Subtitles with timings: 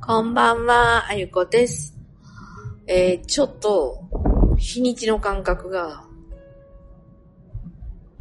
[0.00, 1.94] こんばんは、あゆこです。
[2.86, 4.02] えー、ちょっと、
[4.56, 6.04] 日にちの感覚が、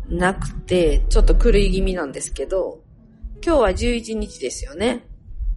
[0.10, 2.82] なくて、ちょっと狂い気味なんですけど、
[3.46, 5.06] 今日は11日ですよね。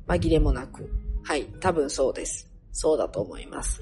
[0.07, 0.89] 紛れもなく。
[1.25, 2.49] はい、多分そうです。
[2.71, 3.81] そうだと思います。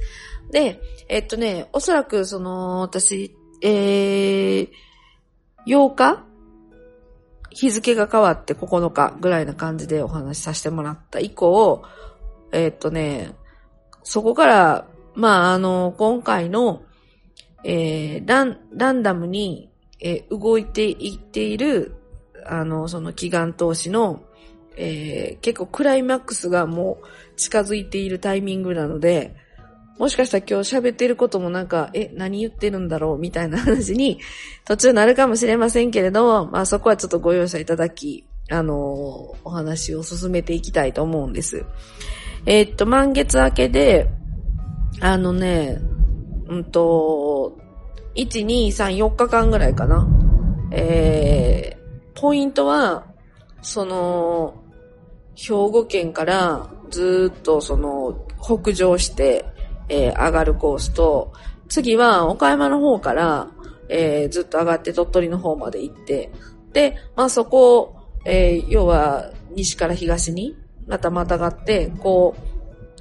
[0.50, 4.70] で、えっとね、おそらくその、私、えー、
[5.66, 6.25] 8日？
[7.50, 11.82] 日付が変わって9日ぐらいな感じでお話しさせてもらった以降、
[12.53, 13.35] えっとね、
[14.02, 16.83] そこから、まあ、あの、今回の、
[17.65, 19.70] えーラン、ランダムに、
[20.01, 21.95] えー動いていっている、
[22.47, 24.23] あの、その祈願投資の、
[24.77, 27.06] えー結構クライマックスがもう
[27.37, 29.34] 近づいているタイミングなので、
[29.98, 33.19] もしかしたら今日喋ってることもなんか、え、何言ってるんだろう？
[33.19, 34.20] みたいな話に
[34.65, 41.65] 途中なるかもしれませんけれど、まあそこはちょっとご容赦いただき、あのお話を進めていきたいと思うんです。
[42.51, 44.09] えーっと、満月明けで、
[45.01, 45.83] あのね、
[46.47, 47.59] うんと、
[48.14, 50.09] 1、2、3、4日間ぐらいかな。
[50.70, 53.05] えー、ポイントは、
[53.61, 54.64] その、
[55.34, 59.44] 兵庫県からずっとその、北上して、
[59.91, 61.34] えー上がるコースと、
[61.69, 63.50] 次は岡山の方から、
[63.91, 66.33] えーずっと上がって鳥取の方まで行って、
[66.72, 70.56] で、まあそこを、えー要は西から東に
[70.89, 72.47] またまたがって、こう、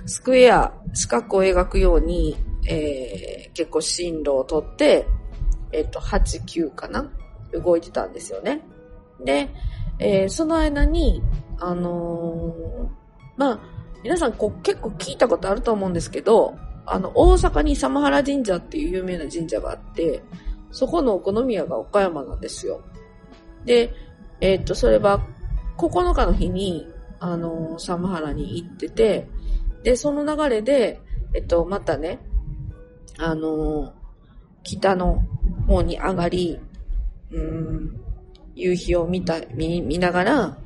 [0.08, 2.36] スクエア、四角を描くように、
[2.68, 5.08] えー結構進路をとって、
[5.72, 7.10] えっ、と、8、9かな？
[7.54, 8.62] 動いてたんですよね。
[9.24, 9.50] で、
[10.00, 11.24] えーその間に、
[11.60, 12.88] あのー
[13.36, 13.60] まあ、
[14.04, 16.56] 皆さんこう結構聞いたことあると思うんですけど、
[16.86, 20.22] あの、大阪にサマハラ神社っていう有名な神社があって、
[20.72, 22.82] そこのお好み屋が岡山なんですよ。
[23.66, 23.92] で、
[24.40, 25.20] えっ、と、それは
[25.78, 26.88] 9日の日に、
[27.20, 29.28] あのーサマハラに行ってて、
[29.84, 31.02] で、その流れで、
[31.34, 32.20] えっと、またね、
[33.18, 33.98] あのー
[34.64, 35.24] 北の
[35.66, 36.60] 方に上がり、
[37.32, 38.02] うん、
[38.54, 40.58] 夕日を見た、見、見ながら、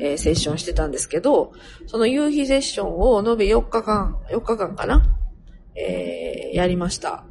[0.00, 1.52] えーセッションしてたんですけど、
[1.86, 5.04] その夕日セッションを延べ4日間、4日間かな
[5.76, 7.24] えーやりました。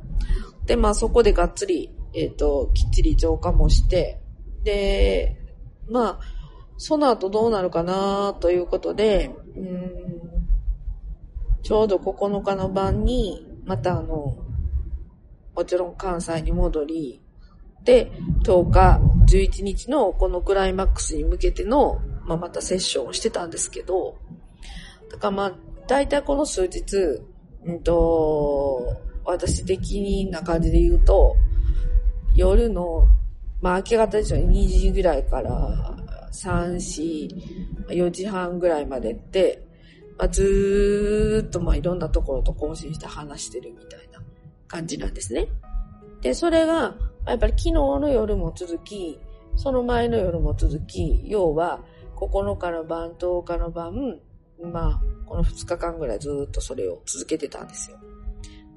[0.66, 4.22] で、まあそこでがっつり、えっ、と、きっちり浄化もして、
[4.64, 5.36] で、
[5.90, 6.20] まあ、
[6.78, 10.13] その後どうなるかなということで、うん、
[11.64, 14.38] ちょうど9日の晩に、またあの、
[15.56, 17.22] もちろん関西に戻り、
[17.84, 18.12] で、
[18.44, 24.18] 10日、11日のこのクライマックスに向けての、まあ、またセッションをしてたんですけど、
[25.12, 25.54] だからまあ、
[25.88, 26.96] 大体この数日、
[27.66, 31.36] うんと、私的にな感じで言うと、
[32.36, 33.08] 夜の、
[33.62, 35.96] まあ明け方でしょ、2時ぐらいから
[36.34, 39.63] 3、4、4時半ぐらいまでって、
[40.18, 44.22] まあ、ずーっとまあいろんなところと更新して話してるみたいな
[44.68, 45.48] 感じなんですね。
[46.22, 49.20] で、それが、やっぱり昨日の夜も続き、
[49.56, 51.82] その前の夜も続き、要は
[52.16, 54.20] 9日の晩、10日の晩、
[54.62, 57.98] まあ、この2日間ぐらいずっとそれを続けてたんですよ。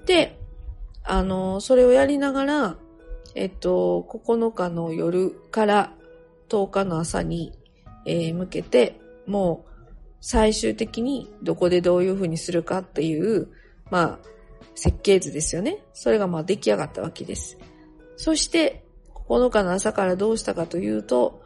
[0.06, 0.38] で、
[1.04, 2.76] あの、それをやりながら、
[3.34, 5.92] えっと、9日の夜から
[6.48, 7.52] 10日の朝に、
[8.06, 9.75] えー向けて、もう
[10.28, 13.46] 最終的にどこでどういう風にするかっていう、
[13.92, 14.28] まあ、
[14.74, 15.84] 設計図ですよね。
[15.92, 17.56] それがまあ出来上がったわけです。
[18.16, 18.84] そして、
[19.28, 21.42] 9日の朝からどうしたかというと、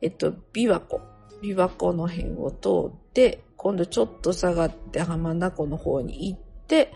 [0.00, 1.02] えっと、琵琶湖。
[1.42, 6.90] 琵琶湖の辺を通って、今度ちょっと下がって浜名湖の方に行って、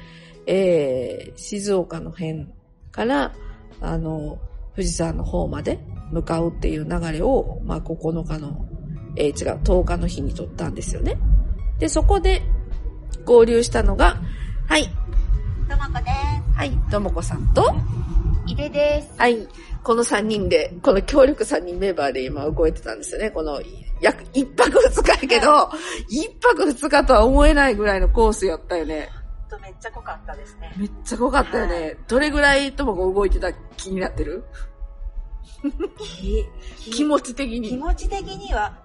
[0.46, 2.46] えー、静岡の辺
[2.90, 3.34] から、
[3.82, 4.38] あの、
[4.74, 5.80] 富士山の方まで
[6.12, 8.66] 向かうっていう流れを、まあ、9日の、
[9.16, 11.18] えー違う、10日の日に取ったんですよね。
[11.78, 12.42] で、そこで
[13.24, 14.16] 合流したのが、
[14.68, 14.84] はい、
[15.68, 16.10] ともこで
[16.54, 17.64] はい、ともこさんと、
[18.46, 18.52] す。
[18.52, 19.12] いでです。
[19.18, 19.46] はい。
[19.82, 23.30] この3人で、この協力3人メンバーで今動いてたんですよね。
[23.30, 23.60] この、
[24.00, 25.70] 約1泊2日やけど、1
[26.40, 29.08] 泊2日とは思えないぐらいのコースやったよね。
[29.48, 30.72] とめっちゃ濃かったですね。
[30.76, 31.96] めっちゃ濃かったよね。
[32.08, 34.44] どれぐらいともこ動いてた気になってる？
[36.90, 37.76] 気持ち的気に。
[37.76, 38.78] 持ち的には、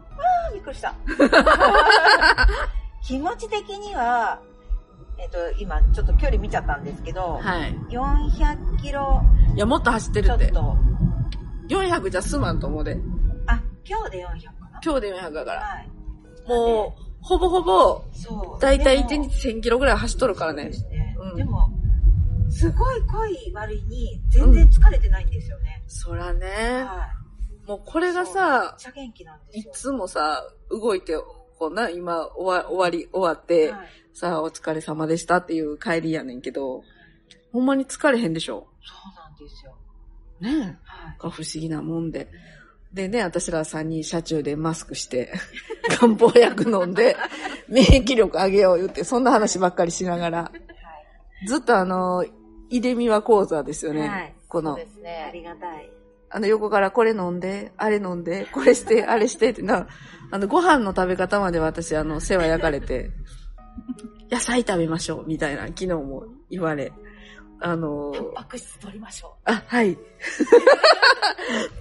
[0.53, 0.93] びっくりした。
[3.03, 4.39] 気持ち的には、
[5.17, 7.73] えっ、と、今ちょっと距離見ちゃったんですけど、はい。
[7.89, 9.21] 400キロ
[9.55, 10.45] いや、もっと走ってちるって。
[10.45, 10.77] ょっと、
[11.75, 12.97] 400じゃ済まんと思うで。
[13.47, 15.61] あ、今日で400かな今日で400だから。
[15.61, 15.89] はい。
[16.47, 18.61] もう、ほぼほぼ、そう。
[18.61, 20.73] だいたい1でも日1000キロぐらい走っとるからねで。
[20.73, 21.15] すね。
[21.19, 21.69] うんでも、
[22.49, 25.83] すごい濃い割に全然疲れてないんですよね。
[25.87, 26.47] そらね。
[26.83, 27.20] は
[27.67, 28.75] もうこれがさ。
[29.53, 31.13] いつもさ、動いて
[31.59, 36.83] こんな、今、終わ終わり、終わって、はいさあ、お疲れ様でしたっていう帰りやねんけど、
[37.53, 38.67] ほんまに疲れへんでしょ？
[38.83, 39.73] そうなんですよ。
[40.41, 40.59] ねえ。
[40.83, 41.17] はい。
[41.17, 42.27] が不思議なもんで。
[42.91, 45.31] でね、私ら3人車中でマスクして、
[45.97, 47.15] 漢方薬飲んで、
[47.69, 50.51] 免疫力上げよう言って、そんな話ばっかりしながら、
[51.47, 52.25] ずっとあの、
[52.69, 54.09] イデミワ講座ですよね。
[54.09, 55.31] はいこのそう、ですあね。
[55.33, 55.89] りがたい。
[56.33, 59.87] あの横からこれ飲んで、あれ飲んで、これして、 あれしてってな、
[60.31, 63.11] あの、ご飯の食べ方まで私、あの、世話焼かれて、
[64.31, 66.93] 野菜食べましょう、みたいな、昨日も言われ。
[67.59, 69.91] あの、タンパク質取りましょあ、はい。
[69.93, 69.97] っ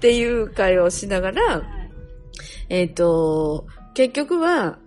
[0.01, 1.91] ていう会をしながら、はい。
[2.69, 4.79] えっ、と、結局は、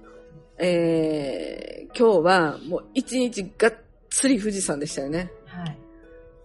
[0.57, 3.73] えー、今日はもう一日がっ
[4.09, 5.31] つり富士山でしたよね。
[5.45, 5.77] はい。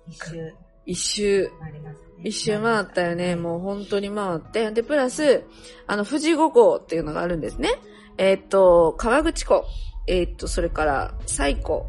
[0.08, 0.52] 一周
[0.86, 2.07] 一周、回りますね。
[2.24, 3.36] 一周回ったよね。
[3.36, 4.70] もう本当に回って。
[4.72, 5.44] で、プラス、
[5.86, 7.70] あの、富士五湖っていうのがあるんですね。
[8.16, 9.64] えっ、と、川口湖、
[10.06, 11.86] えっ、と、それから、西湖、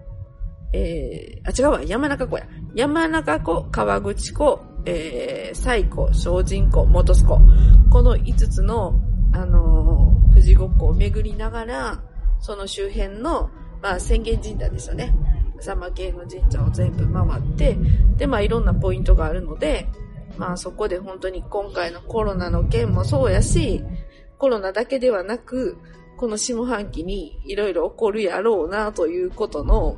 [0.73, 2.45] えー、あ、違うわ、山中湖や。
[2.75, 7.39] 山中湖、川口湖、えー、西湖、精進湖、元栖湖。
[7.89, 8.93] この5つの、
[9.33, 9.89] あのー
[10.29, 12.01] 富士五湖を巡りながら、
[12.39, 13.49] その周辺の、
[13.81, 15.13] まあ、浅間神社ですよね。
[15.59, 17.77] サマ系の神社を全部回って、
[18.15, 19.89] で、まあいろんなポイントがあるので、
[20.39, 23.83] まあそこで本当に今回のコロナの件もそうやし、
[24.37, 25.77] コロナだけではなく、
[26.15, 29.97] この下半期にいろいろ起こるやろうなということの、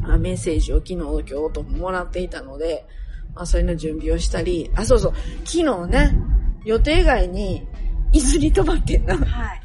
[0.00, 2.86] まあ、メッセージを昨日今日とももらっていたので、
[3.34, 5.14] まあそれの準備をしたり、あ、そうそう、
[5.44, 6.16] 昨日ね、
[6.64, 7.66] 予定外に
[8.12, 9.16] 伊豆に泊まってんな。
[9.16, 9.62] はい。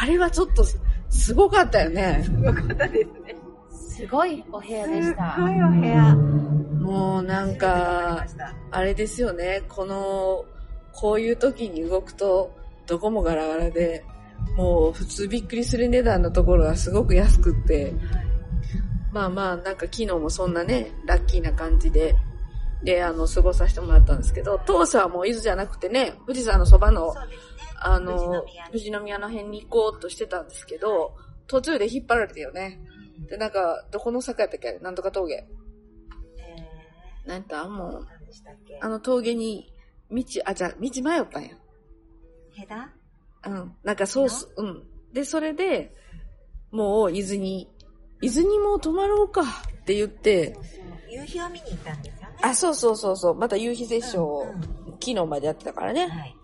[0.00, 0.64] あれはちょっと
[1.08, 2.26] すごかったよね。
[2.42, 3.41] よかったですね。
[3.94, 3.96] う。
[3.98, 5.34] すごいお部屋でした。
[5.34, 6.14] すごいお部屋。
[6.82, 8.26] もうなんか、
[8.70, 10.44] あれですよね、この、
[10.92, 12.50] こういう時に動くと、
[12.86, 14.04] どこもガラガラで、
[14.56, 17.94] もう普通びっくりする値段のところがすごく安くって、
[19.12, 22.16] まあまあ、なんか昨日もそんなね、ラッキーな感じで、
[22.82, 27.20] で、あの、過ごさせてもらったんですけど、当初はもう伊豆じゃなくてね、富士山のそばの、ね。
[27.84, 31.14] あの、富富士宮の辺に行こうとしてたんですけど、
[31.46, 32.80] 途中で引っ張られてよね。
[33.28, 34.78] で、なんか、どこの坂やったっけ？
[34.80, 35.34] なんとか峠。
[35.34, 35.46] え
[37.26, 38.06] なんやったもー、う、
[38.80, 39.72] あの峠に、
[40.10, 41.50] 道、あ、じゃあ、道迷ったんや。
[42.52, 42.92] ヘダ
[43.46, 43.76] うん。
[43.82, 44.84] なんかそうす、うん。
[45.12, 45.94] で、それで、
[46.70, 47.70] もう伊豆に、
[48.20, 49.44] 伊豆にもう泊まろうかっ
[49.84, 50.56] て言って、
[51.08, 52.36] 夕日を見に行ったんですよね。
[52.42, 54.62] あ、そうそうそうそう、また夕日セッションをうんうん
[55.02, 56.06] 昨日までやってたからね。
[56.06, 56.36] はい。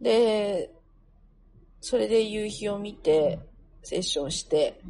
[0.00, 0.70] で、
[1.80, 3.38] それで夕日を見て、
[3.82, 4.80] セッションして、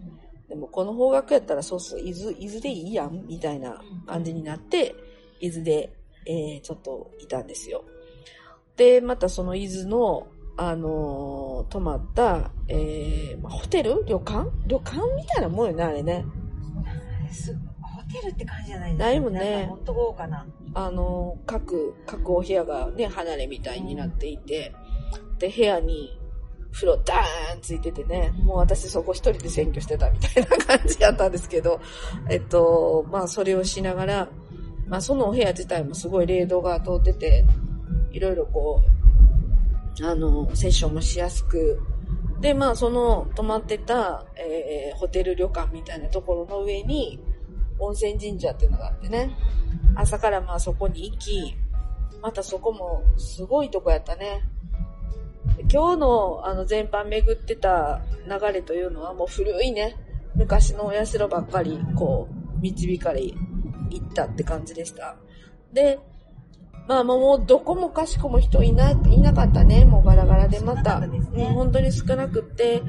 [0.50, 4.96] でもこの方角やったらそうそう、伊豆、伊豆でいいやんみたいな感じになって、
[5.40, 7.84] 伊豆で、えー、ちょっといたんですよ。
[8.76, 10.26] で、またその伊豆の、
[10.56, 14.04] あのー泊まった、えー、まあホテル？
[14.06, 14.50] 旅館？
[14.66, 16.24] 旅館みたいなもんよね、あれね。
[17.30, 20.46] すホテルって感じじゃないですねなんかほんと豪華な。
[20.74, 24.74] あのー各、各お部屋がね、離れみたいになっていて、
[25.38, 26.19] で、部屋に
[26.72, 31.80] 風呂ダーンついててね、もう私そこ一人で占拠してたみたいな感じやったんですけど、
[32.30, 34.28] えっと、まあそれをしながら、
[34.86, 37.44] まあそのお部屋自体もすごい冷凍が通ってて、
[38.12, 38.80] いろいろこ
[40.00, 41.80] う、あの、セッションもしやすく、
[42.40, 47.20] で、まあその泊まってた、えーホテル旅館みたいなところの上に、
[47.78, 49.34] 温泉神社っていうのがあってね、
[49.94, 51.54] 朝からまあそこに行き、
[52.22, 54.42] またそこもすごいとこやったね。
[55.72, 59.96] 今日のあの全般巡ってた流れというのはもう古いね、
[60.34, 63.36] 昔のお社ばっかりこう導かれ行
[64.02, 65.16] ったって感じでした。
[65.72, 65.98] で、
[66.88, 69.84] まあもうどこもかしこも人いな、いなかったね。
[69.84, 71.00] もうガラガラでまた。
[71.00, 72.82] たねうん本当に少なくって、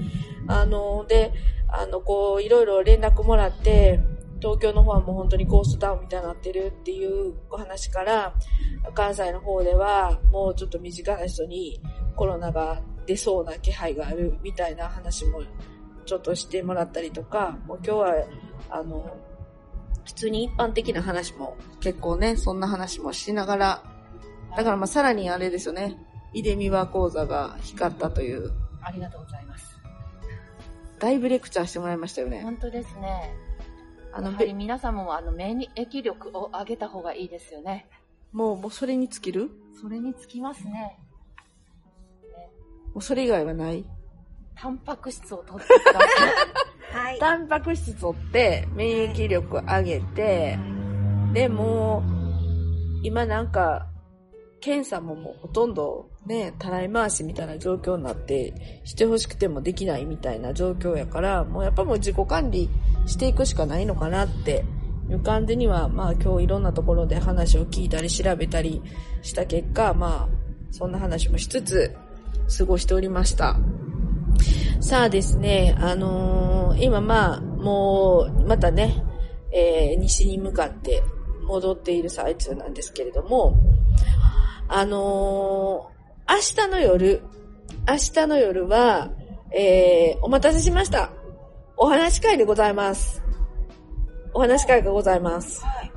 [0.47, 1.33] あの、で、
[1.67, 3.99] あの、こう、いろいろ連絡もらって、
[4.41, 8.33] 東京の方はもう本当にゴーストタウンみたいになってるっていうお話から、
[8.95, 11.79] 関西の方ではもうちょっと身近な人に
[12.15, 15.43] コロナが出そうな気配があるみたいな話も
[16.05, 18.13] ちょっとしてもらったりとか、もう今日は、
[18.69, 19.17] あの、
[20.05, 23.83] 普通に一般的な話も結構ね、そんな話もしながら、
[24.57, 25.97] だからまあさらにあれですよね、
[26.33, 29.79] イデミワ講座が光ったという、ありがとうございます。
[30.99, 32.41] だいぶレクチャーしてもらいましたよね。
[32.41, 33.33] 本当ですね。
[34.13, 37.87] あの、やはり皆さんもあの免疫力を上げた方がいいですよね。
[38.31, 39.51] もう、もうそれに尽きる？
[39.81, 40.97] それにつきますね。
[42.93, 43.85] もうそれ以外はない？
[44.55, 46.07] タンパク質を取ってください。
[46.93, 47.19] はい。
[47.19, 50.59] タンパク質取って、免疫力上げて、
[51.33, 53.87] で、もう、今なんか、
[54.61, 62.69] 検査ももうほとんどね、たらい回しみたいな状況になって、してほしくてもできないみたいな状況やから、もうやっぱもう自己管理
[63.07, 64.63] していくしかないのかなって
[65.09, 68.81] いう感じには、まあ今日いろんなところで話を聞いたり調べたり
[69.23, 71.95] した結果、まあそんな話もしつつ
[72.57, 73.57] 過ごしておりました。
[74.79, 79.03] さあですね、あのー今まあ、もう、またね、
[79.51, 81.03] えー西に向かって
[81.45, 83.55] 戻っている最中なんですけれども、
[84.73, 85.91] あのー
[86.33, 87.21] 明日の夜、
[87.89, 89.09] 明日の夜は、
[89.53, 91.11] えーお待たせしました。
[91.75, 93.21] お話し会でございます。
[94.33, 95.61] お話し会がございます。
[95.65, 95.91] はい。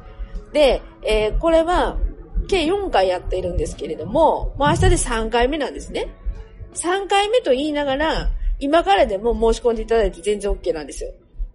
[0.53, 1.99] で、えーこれは、
[2.49, 6.09] 計4回やっているんですけれども、もう明日で3回目なんですね。
[6.75, 11.13] 3回目と言いながら、今からでも申し込んでいただいて全然 OK なんですよ。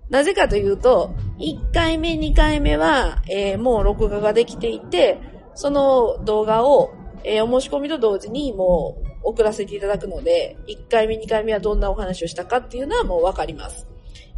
[0.09, 5.19] なぜかというと、1回目、2回目は、えーもう録画ができていて、
[5.53, 13.87] その動画を、えーお申し込みと同時にもう送らせていただくので、1回目、2回目はどんなお話をしたかっていうのはもうわかります。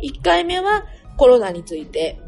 [0.01, 0.85] 1回目は
[1.17, 2.19] コロナについて、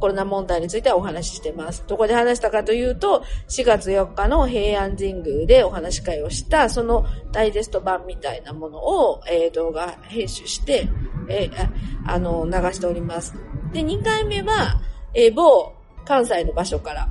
[0.00, 1.84] コロナ問題についてはお話ししてます。
[1.86, 10.88] どこで話したかというと、4月4日の平安神宮でお話し会をした、そのダイジェスト版みたいなものを、えー動画編集して、
[11.28, 11.68] えー
[12.06, 13.34] あの、流しております。
[13.72, 14.80] で、2回目は、
[15.14, 15.72] えー某
[16.04, 17.10] 関西の場所から、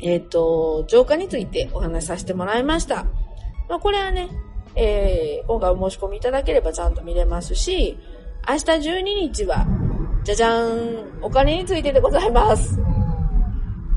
[0.00, 3.06] えっ、と、浄化についてお話しさせてもらいました。
[3.68, 4.28] まあ、これはね、
[4.74, 7.98] えー今回お申し込みいただければちゃんと見れますし、
[8.48, 9.66] 明日12日は、
[10.24, 12.78] じゃじゃーん、お金についてでございます。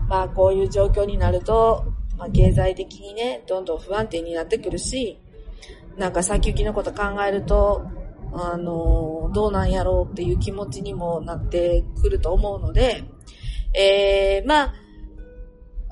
[0.08, 1.86] まあ、こういう状況になると、
[2.18, 5.20] まあ、経済的にね、どんどん不安定になってくるし、
[5.98, 7.86] なんか先行きのこと考えると、
[8.34, 13.04] あのどうなんやろうっていう気持ちにもなってくると思うので、
[13.74, 14.74] えー、まあ、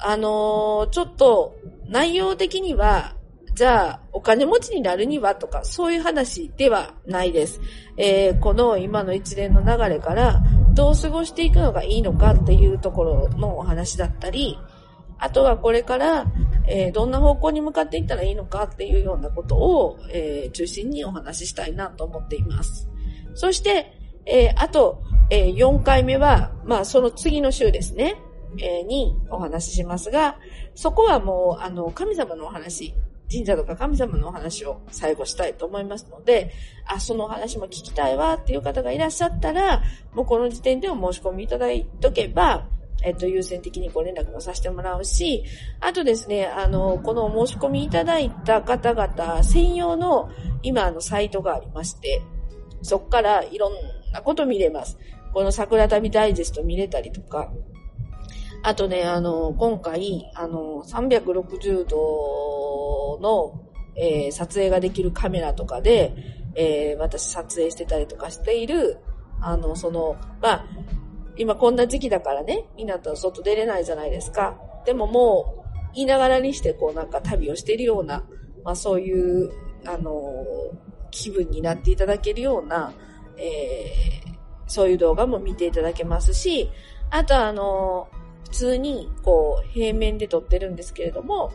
[0.02, 1.56] あのちょっと
[1.88, 3.16] 内容的には、
[3.56, 7.60] じゃあ、お金持ちになるにはとか、そういう話ではないです。
[7.98, 10.42] えーこの今の一連の流れから、
[10.74, 14.58] どう過ごしていくのがいいのかっていうところのお話だったり、
[15.18, 16.26] あとはこれから、
[16.68, 22.88] えーどんな方向に向かっていったらいいのかっていうようなことを、えー中心にお話ししたいなと思っています。
[23.34, 23.92] そして、
[24.26, 25.02] えーあと、
[25.32, 28.16] え4回目は、まあ、その次の週ですね、
[28.56, 30.38] にお話ししますが、
[30.76, 32.94] そこはもう、あの、神様のお話、
[33.32, 36.52] 神社とか神様のお話を最後したいと思いますので、
[36.86, 42.68] あ、そのお話も聞きたいわっていう方がいらっしゃったら、もうこの時点でお申し込みいただいとけば、
[43.04, 45.44] えっと、優先的にご連絡もさせてもらうし、
[45.80, 50.30] あとですね、あの、このお申し込みいただいた方々専用の
[50.64, 52.22] 今のサイトがありまして、
[52.82, 53.74] そこからいろん
[54.12, 54.98] なこと見れます。
[55.34, 57.52] この桜旅ダイジェスト見れたりとか、
[58.64, 66.14] あとね、あの、今回、あの、360度の、えー撮影ができるカメラとかで、
[66.56, 68.98] えー私撮影してたりとかしている、
[69.42, 70.66] あの、その、まあ、
[71.38, 74.58] 今こんな時期だからね、みんなと外出れないじゃないですか。
[74.86, 78.24] でももう、言いながらにして、こうなんか旅をしているような、
[78.64, 79.52] まあそういう、
[79.86, 80.46] あの、
[81.12, 82.94] 気分になっていただけるような、
[83.38, 84.30] えー
[84.70, 86.70] そういう動画も見ていただけますし、
[87.10, 88.08] あとあの、
[88.50, 91.52] 普通に、こう、平面で撮ってるんですけれども、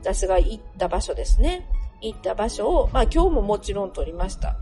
[0.00, 1.68] 私が行った場所ですね。
[2.00, 4.56] 行った場所を、まあ今日ももちろん撮りました。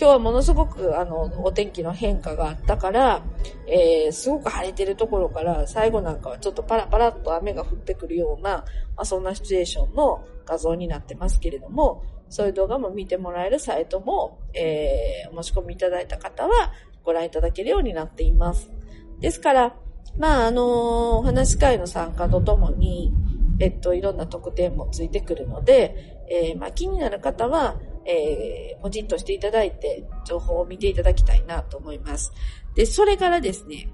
[0.00, 3.22] 今日はものすごく、あの、お天気の変化があったから、
[3.66, 8.64] えー、すごく晴れてるところから、最後なんかはちょっとパラパラっと雨が降ってくるような、
[8.96, 18.70] まあそんなシチュエーションの画像になってますけれども、そういう動画も見てもらえるサイトも、えー、お申し込みいただいた方はご覧いただけるようになっています。
[19.18, 19.76] ですから、
[20.18, 23.12] まあ、あのお話し会の参加とともに、
[23.60, 32.32] えっと、いろんな特典もついてくるので、えーまあ、気になる方は、えー、ポチッとしていただいて、情報を見ていただきたいなと思います。
[32.74, 33.88] で、それからですね、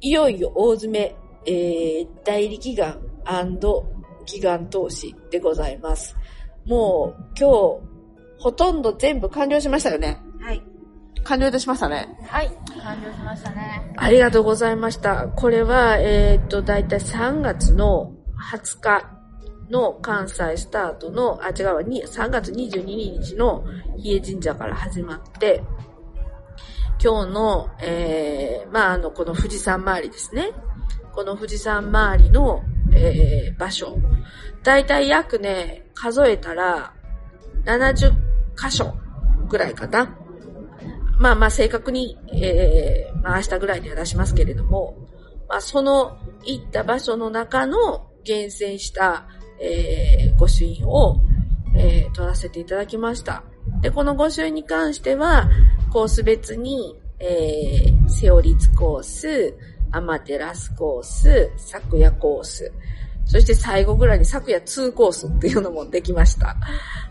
[0.00, 1.14] いよいよ大詰め、
[1.46, 2.98] えー、代理祈願
[4.26, 6.16] 祈願投資でございます。
[6.64, 7.80] もう、今日、
[8.38, 10.20] ほとんど全部完了しましたよね。
[11.24, 11.24] はい。
[11.24, 12.08] 完了いたしましたね。
[12.26, 12.50] はい、
[12.82, 13.92] 完了しましたね。
[13.96, 15.28] ありがとうございました。
[15.28, 18.12] これは、えーっと、だいたい3月の
[18.52, 19.20] 20日
[19.70, 22.84] の関西スタートの、あ、違うわ、に3月22
[23.20, 23.64] 日の
[23.96, 25.62] 比叡神社から始まって、
[27.02, 30.50] 今日の、えー、まあ、あの、この富士山周りですね。
[31.12, 32.62] この富士山周りの、
[32.92, 33.96] えー、場所。
[34.62, 36.92] だいたい約ね、数えたら、
[37.64, 38.10] 70
[38.56, 38.94] 箇所
[39.48, 40.19] ぐらいかな。
[41.20, 44.96] まあまあ正確に、えー、まあ明日ぐらいには出しますけれども、
[45.48, 49.28] まあその行った場所の中の厳選した
[49.60, 51.20] えー、御朱印を、
[51.76, 53.44] えー、取らせていただきました。
[53.82, 55.48] で、この御朱印に関しては、
[55.92, 59.54] コース別に、えー、セオリツコース、
[59.92, 62.72] アマテラスコース、昨夜コース、
[63.26, 66.56] そして最後ぐらいに昨夜2コースっていうのもできました。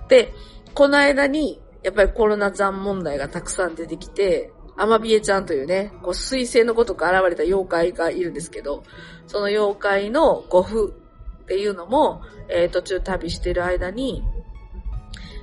[0.10, 0.34] で、
[0.74, 8.84] この間に、やっぱりコロナ残問題がたくさん出てきて、アマビエちゃんというね、こう水星のごとく現れた妖怪がいるんですけど、
[9.28, 10.94] その妖怪の護符
[11.44, 14.24] っていうのも、えー、途中旅してる間に、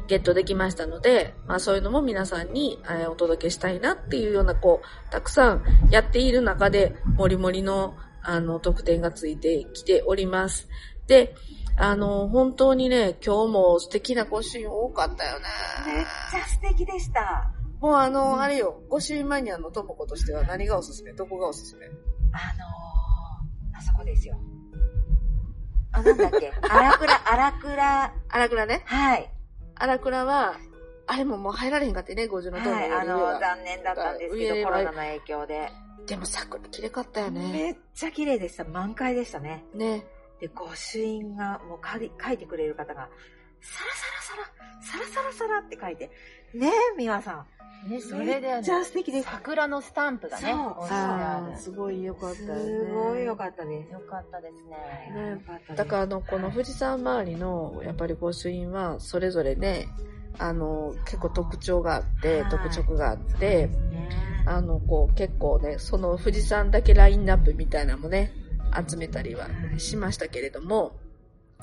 [0.08, 10.68] ゲットできましたので、まあそういうのも皆さんに、えー、お届けしたいなっていうような、こう、たくさんやっている中で、もりもりの、あの、特典がついてきております。
[11.06, 11.34] で、
[11.78, 15.44] あの、本当にね、今日も素敵な御朱印多かったよね。
[15.86, 17.52] めっちゃ素敵でした。
[17.80, 21.12] もうあの、あれよ、御朱印マニアのともことしては何がおすすめ？
[21.12, 21.86] どこがおすすめ？
[21.86, 24.36] あのー、あそこですよ。
[25.92, 26.50] あ、なんだっけ？
[26.66, 28.82] 荒倉、荒倉、荒倉ね？
[28.86, 29.30] はい。
[29.74, 30.54] 荒倉は、
[31.06, 35.70] あれももう入られへんかってね、50の塔のはい、あの残念だったんですけど、コロナの影響で。
[36.06, 37.52] でも桜綺麗かったよね。
[37.52, 38.64] めっちゃ綺麗でした。
[38.64, 39.64] 満開でしたね。
[39.74, 40.06] ね。
[40.40, 43.08] で、御朱印が、もう書い書いてくれる方が、
[43.60, 44.44] サラサラ
[44.82, 46.10] サラ、サラサラサラって書いて、
[46.54, 47.46] ねえ、美和さん。
[47.88, 49.28] ね、それで、めっちゃ素敵です。
[49.30, 50.86] 桜のスタンプがね、そ
[51.54, 52.86] うすごい良かったよね。
[52.86, 53.92] すごい良かったです。
[53.92, 55.22] よかったですね。
[55.22, 59.88] ねよかったですだからあの、この富士山周りの、やっぱり御朱印は、それぞれね、
[60.38, 64.08] あの、結構特徴があって、はい特色があって、ね
[64.46, 68.32] あの、こう、結構ね、その富士山だけラインナップみたいなのもね、
[68.88, 70.96] 集めたりはしましたけれども、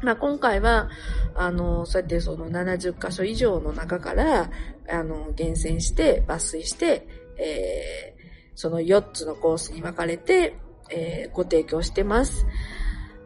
[0.01, 0.89] まあ今回は、
[1.35, 4.49] あの、そうやってその70箇所以上の中から、
[4.89, 7.07] あの、厳選して、抜粋して、
[7.37, 8.21] えー、
[8.55, 10.57] その4つのコースに分かれて、
[10.89, 12.45] えー、ご提供してます。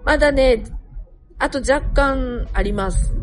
[0.03, 0.63] まだね、
[1.39, 3.15] あと若干あります。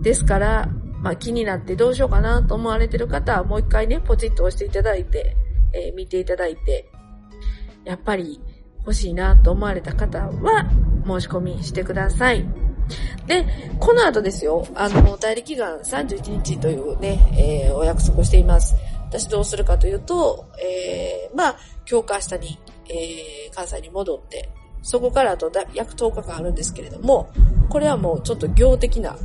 [0.00, 0.68] ですから、
[1.02, 5.36] まあ気になってどうしようかなと思われてる方はもう一回ね、ポチッと押していただいて、
[5.72, 6.90] えー見ていただいて、
[7.84, 8.40] やっぱり
[8.80, 10.70] 欲しいなと思われた方は
[11.06, 12.44] 申し込みしてください。
[13.26, 13.46] で、
[13.78, 18.74] この後ですよ、あの、代理期間31日というね、えーお約束をしています。
[19.08, 21.56] 私どうするかというと、えーまあ、
[21.88, 24.48] 今日か明日に、えー関西に戻って、
[24.82, 27.30] そこからあとだ約10日間あるんですけれども、
[27.68, 29.16] これはもうちょっと行的な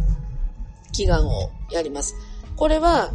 [0.91, 2.15] 祈願をやります。
[2.55, 3.11] これは、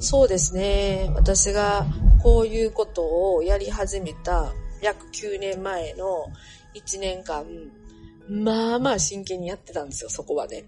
[0.00, 1.86] そうですね、私が
[2.22, 4.52] こういうことをやり始めた
[4.84, 6.26] 約9年前の
[6.74, 7.46] 1年間、
[8.28, 10.64] まあまあ真剣にやってたんですよ、そこはね。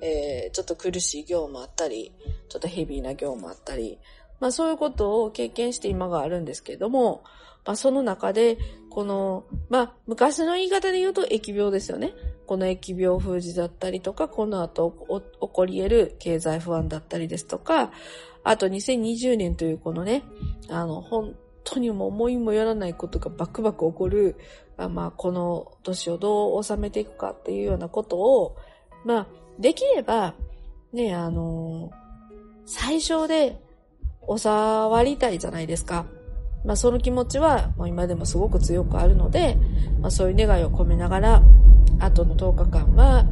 [0.00, 2.12] えー、ちょっと苦しい業務あったり、
[2.48, 3.98] ちょっとヘビーな業務あったり、
[4.38, 7.24] まあそういうことを経験して今があるんですけれども、
[7.66, 8.58] まあその中で、
[8.90, 12.14] この、まあ昔の言い方で言うと疫病ですよね。
[12.46, 17.90] この疫病封じだったりとか、この後起こり得る経済不安だったりですとか、
[18.44, 20.22] あと2020年というこのね、
[20.68, 21.34] あの、本
[21.74, 24.36] 当にも思いもよらないことがバクバク起こる、
[24.76, 28.56] あまあこの年をどう収めていくかっていうようなことを、
[29.04, 29.26] まあ
[29.58, 30.34] できれば、
[30.92, 31.90] ね、あの
[32.64, 33.60] 最小で
[34.36, 36.06] 収わりたいじゃないですか。
[36.64, 39.56] まあその気持ちはもう今でもすごく強くあるので、
[40.00, 41.42] まあそういう願いを込めながら、
[42.00, 43.24] あとの10日間は、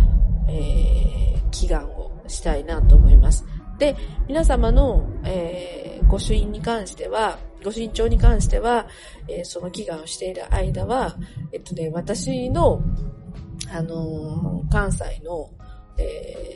[0.48, 3.44] えー、祈願をしたいなと思います。
[3.78, 3.96] で、
[4.26, 8.86] 皆様の、えー、御朱印に関しては、御朱印帳に関しては、
[9.28, 11.16] えーその祈願をしている間は、
[11.52, 12.80] えっとね、私の、
[13.70, 15.50] あのー関西の、
[15.98, 16.46] えー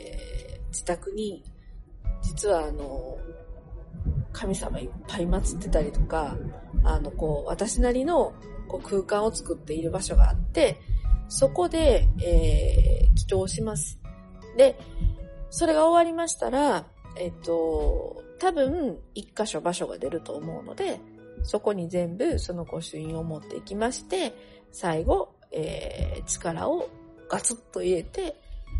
[0.71, 1.43] 自宅に、
[2.21, 3.17] 実はあの
[4.31, 6.35] 神様いっぱい祀ってたりとか、
[6.83, 8.33] あの、こう、私なりの
[8.67, 10.79] こう空間を作っている場所があって、
[11.27, 13.99] そこで、えー、祈祷します。
[14.57, 14.79] で、
[15.49, 16.85] それが終わりましたら、
[17.17, 20.99] えっと、多分、一箇所場所が出ると思うので、
[21.43, 24.33] そこに全部その御朱印を持っていきまして、
[24.71, 26.89] 最後、えー、力を
[27.29, 28.35] ガツッと入れて、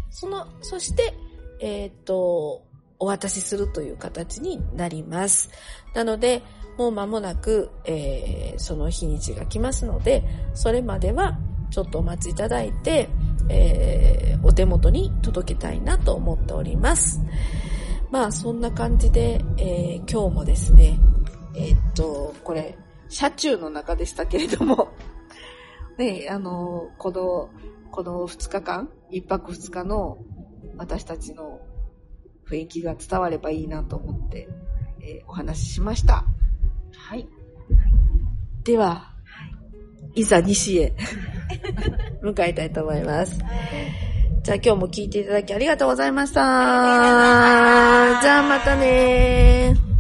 [0.10, 1.14] その、そして、
[1.60, 2.64] えーっと、
[2.98, 5.52] お渡しするという形になります。
[5.94, 6.42] なので、
[6.80, 10.24] もう間もなく、えーその日にちが来ますので、
[10.56, 11.38] それまでは
[11.70, 13.10] ちょっとお待ちいただいて、
[13.50, 17.22] えーお手元に届けたいなと思っております。
[18.12, 21.00] まあ、そんな感じで、えー今日もですね、
[21.56, 24.90] えーっと、これ、車中の中でしたけれども、
[25.98, 27.50] ね、あの、この、
[27.90, 30.18] この2日間、1泊2日の
[30.78, 31.62] 私たちの
[32.50, 34.50] 雰囲気が伝わればいいなと思って、
[35.02, 36.26] えーお話ししました。
[36.98, 37.28] はい。
[38.66, 39.14] では、
[40.16, 40.94] いざ西へ
[42.22, 43.40] 向かいたいと思います。
[44.44, 46.42] じゃあ今日も聞いていただきありがとうございました。
[46.42, 49.91] じゃあまたね